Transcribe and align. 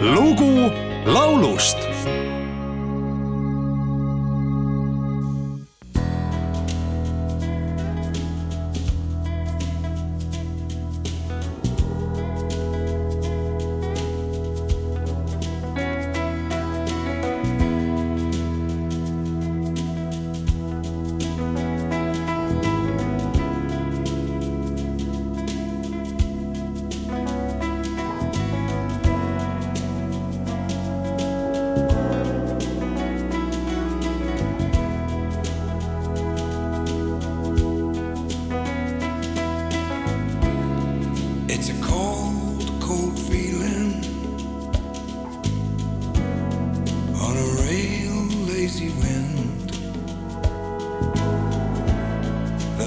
lugu 0.00 0.70
laulust 1.06 1.78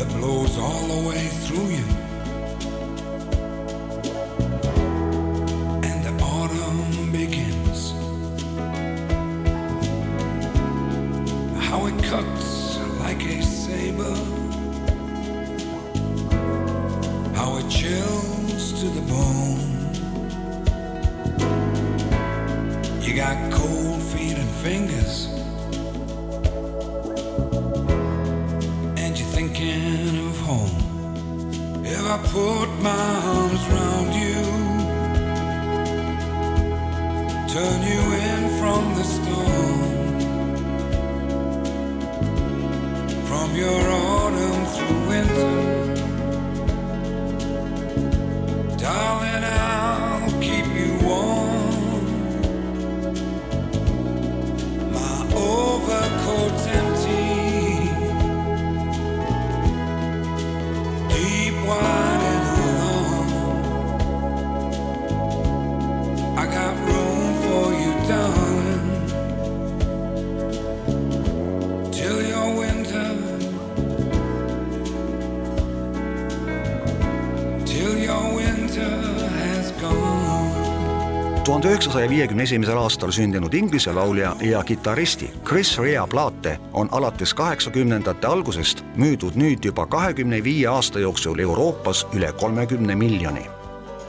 that 0.03 0.17
blows 0.17 0.57
all 0.57 0.87
the 0.87 1.07
way 1.09 1.27
through 1.45 1.69
you. 1.77 1.85
And 5.87 6.03
the 6.05 6.13
autumn 6.23 7.11
begins. 7.11 7.91
How 11.67 11.85
it 11.85 12.03
cuts 12.03 12.79
like 12.99 13.23
a 13.23 13.41
saber. 13.43 14.15
how 17.35 17.57
it 17.57 17.69
chills 17.69 18.73
to 18.81 18.87
the 18.97 19.01
bone. 19.01 19.59
You 23.01 23.15
got 23.15 23.51
cold 23.51 24.01
feet 24.01 24.37
and 24.37 24.49
fingers, 24.65 25.30
thinking 29.61 30.17
of 30.27 30.39
home. 30.41 31.85
If 31.85 32.03
I 32.15 32.17
put 32.37 32.69
my 32.81 33.07
arms 33.35 33.61
around 33.69 34.09
you, 34.23 34.41
turn 37.53 37.79
you 37.91 38.01
in 38.29 38.41
from 38.59 38.81
the 38.97 39.05
storm, 39.15 39.81
from 43.29 43.55
your 43.55 43.81
autumn 43.91 44.65
through 44.73 45.00
tuhande 81.51 81.67
üheksasaja 81.67 82.09
viiekümne 82.09 82.43
esimesel 82.43 82.77
aastal 82.77 83.11
sündinud 83.11 83.53
Inglise 83.53 83.91
laulja 83.93 84.35
ja 84.41 84.63
kitarristi 84.63 85.31
Chris 85.45 85.79
Rea 85.79 86.07
plaate 86.07 86.59
on 86.73 86.89
alates 86.91 87.33
kaheksakümnendate 87.33 88.27
algusest 88.27 88.83
müüdud 88.95 89.35
nüüd 89.35 89.67
juba 89.67 89.85
kahekümne 89.85 90.43
viie 90.43 90.69
aasta 90.71 90.99
jooksul 90.99 91.39
Euroopas 91.39 92.05
üle 92.13 92.31
kolmekümne 92.39 92.95
miljoni. 92.95 93.45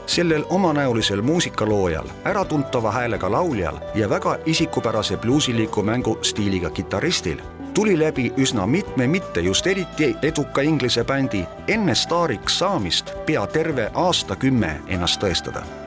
sellel 0.05 0.43
omanäolisel 0.49 1.21
muusikaloojal, 1.21 2.07
äratuntava 2.25 2.91
häälega 2.91 3.31
lauljal 3.31 3.75
ja 3.95 4.09
väga 4.09 4.37
isikupärase 4.45 5.17
bluusiliku 5.17 5.83
mängustiiliga 5.83 6.69
kitarristil 6.69 7.37
tuli 7.73 7.99
läbi 7.99 8.31
üsna 8.37 8.67
mitme 8.67 9.07
mitte 9.07 9.41
just 9.41 9.67
eriti 9.67 10.15
eduka 10.21 10.61
Inglise 10.61 11.03
bändi 11.03 11.45
enne 11.67 11.95
staariks 11.95 12.59
saamist 12.59 13.13
pea 13.25 13.47
terve 13.47 13.91
aastakümme 13.93 14.81
ennast 14.87 15.23
tõestada 15.23 15.82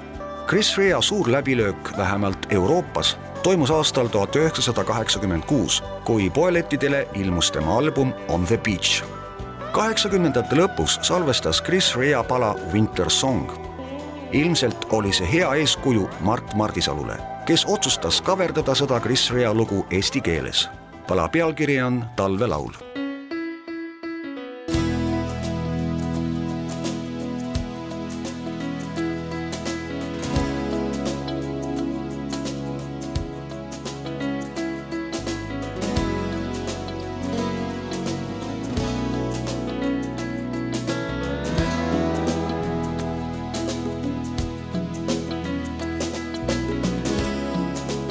Chris 0.47 0.79
Rea 0.79 1.01
suur 1.01 1.33
läbilöök 1.33 1.97
vähemalt 1.97 2.47
Euroopas 2.51 3.19
toimus 3.43 3.71
aastal 3.71 4.07
tuhat 4.07 4.37
üheksasada 4.37 4.85
kaheksakümmend 4.85 5.43
kuus, 5.43 5.83
kui 6.05 6.31
poelettidele 6.31 7.09
ilmus 7.15 7.51
tema 7.51 7.79
album 7.79 8.13
On 8.29 8.45
the 8.45 8.57
beach. 8.57 9.05
kaheksakümnendate 9.73 10.57
lõpus 10.57 10.99
salvestas 11.03 11.63
Chris 11.63 11.97
Rea 11.97 12.25
pala 12.25 12.55
Winter 12.73 13.11
Song. 13.11 13.51
ilmselt 14.33 14.87
oli 14.91 15.13
see 15.13 15.33
hea 15.33 15.55
eeskuju 15.55 16.09
Mart 16.21 16.55
Mardisalule, 16.55 17.17
kes 17.47 17.65
otsustas 17.69 18.23
kaverdada 18.23 18.75
seda 18.75 19.01
Chris 19.01 19.31
Rea 19.31 19.55
lugu 19.55 19.87
eesti 19.91 20.21
keeles. 20.21 20.69
pala 21.09 21.29
pealkiri 21.29 21.83
on 21.83 22.05
Talvelaul 22.17 22.96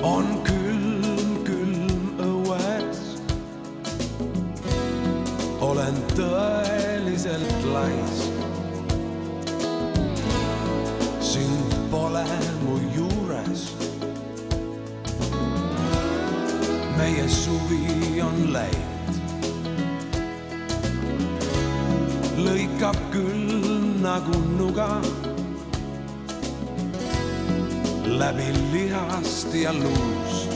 on 0.06 0.28
külm, 0.46 1.44
külm 1.46 2.20
õues. 2.22 3.00
olen 5.66 5.98
tõeliselt 6.14 7.66
lais. 7.74 8.20
sind 11.32 11.76
pole 11.90 12.26
mu 12.62 12.78
juures. 12.94 13.66
meie 17.00 17.28
suvi 17.42 18.22
on 18.22 18.42
läinud. 18.54 19.22
lõikab 22.46 23.00
küll 23.16 23.56
nagu 24.06 24.44
nuga 24.60 24.92
läbi 28.20 28.54
lihast 28.72 29.54
ja 29.54 29.74
luust. 29.74 30.52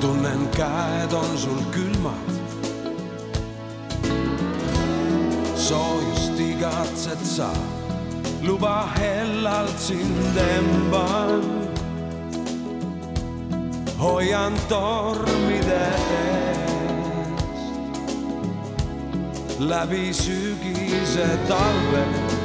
tunnen, 0.00 0.48
käed 0.56 1.12
on 1.12 1.38
sul 1.38 1.62
külmad. 1.72 2.32
soojust 5.56 6.40
igatsed 6.40 7.24
sa, 7.24 7.50
luba 8.42 8.88
hellalt 8.98 9.78
sind 9.78 10.36
emban. 10.36 11.42
hoian 13.98 14.52
tormide 14.68 15.86
eest 15.86 16.42
läbi 19.58 20.12
sügise 20.12 21.38
talve 21.48 22.41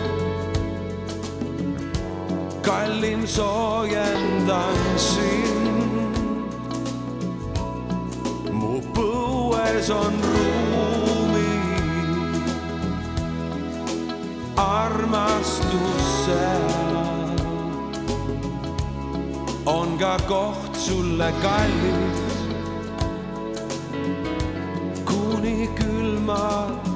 kallim 2.77 3.27
soojendan 3.27 4.77
sind. 4.97 6.15
mu 8.59 8.73
põues 8.95 9.89
on 9.89 10.13
ruumi, 10.33 11.53
armastus 14.55 16.05
seal. 16.21 16.67
on 19.77 19.97
ka 19.97 20.15
koht 20.29 20.73
sulle 20.85 21.29
kallis, 21.45 22.35
kuni 25.09 25.65
külmad 25.79 26.86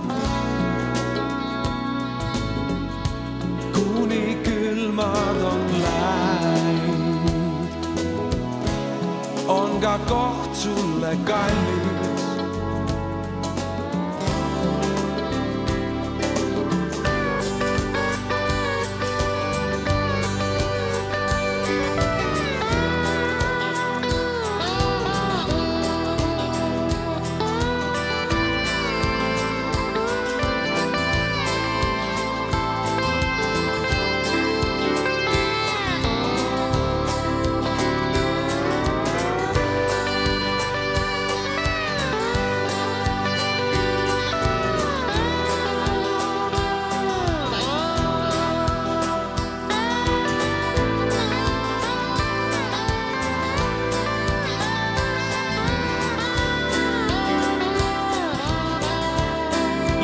sulle 11.12 11.26
kallis. 11.26 11.71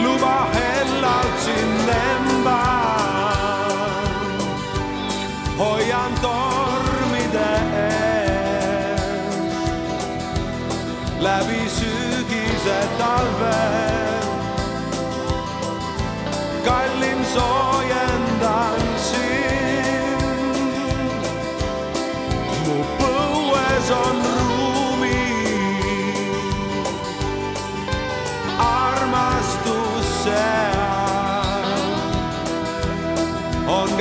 Luba 0.08 0.48
hellalt 0.54 1.38
sind 1.44 1.86
lemba. 1.88 2.27
hoian 2.27 2.27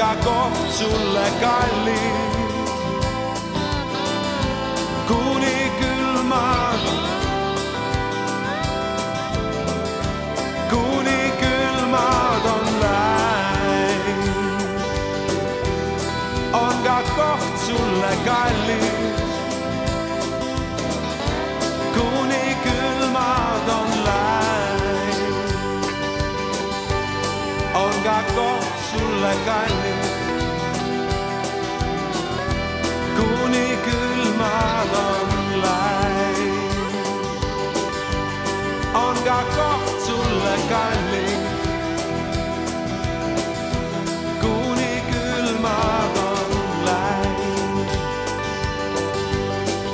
on 0.06 0.16
ka 0.16 0.24
koht 0.24 0.70
sulle 0.70 1.26
kallis, 1.40 2.25
sulle 29.16 29.34
kallis, 29.46 30.10
kuni 33.16 33.68
külmad 33.86 34.92
on 35.08 35.30
läinud, 35.62 36.94
on 38.94 39.16
ka 39.24 39.40
koht 39.56 40.00
sulle 40.06 40.56
kallis, 40.68 41.46
kuni 44.40 44.94
külmad 45.10 46.16
on 46.28 46.52
läinud, 46.84 47.90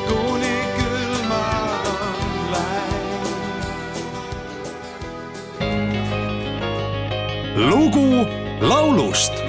kuni 0.09 0.57
külmad 0.77 1.85
on 1.95 2.21
läinud. 2.53 3.37
lugu 7.71 8.42
laulust 8.63 9.42